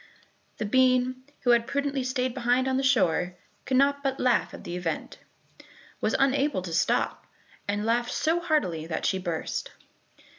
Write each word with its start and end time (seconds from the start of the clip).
The 0.57 0.65
bean, 0.65 1.25
who 1.41 1.51
had 1.51 1.67
prudently 1.67 2.03
stayed 2.03 2.33
behind 2.33 2.67
on 2.67 2.77
the 2.77 2.81
shore, 2.81 3.37
could 3.65 3.77
not 3.77 4.01
but 4.01 4.19
laugh 4.19 4.51
at 4.51 4.63
the 4.63 4.75
event, 4.75 5.19
was 6.01 6.15
unable 6.17 6.63
to 6.63 6.73
stop, 6.73 7.27
and 7.67 7.85
laughed 7.85 8.09
so 8.11 8.39
heartily 8.39 8.87
that 8.87 9.05
she 9.05 9.19
burst. 9.19 9.69